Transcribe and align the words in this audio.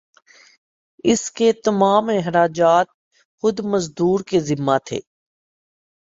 اس 1.03 1.31
کے 1.31 1.51
تمام 1.63 2.09
اخراجات 2.09 2.87
خود 3.43 3.59
مزدور 3.65 4.19
کے 4.19 4.39
ذمہ 4.39 4.77
تھے 4.85 4.99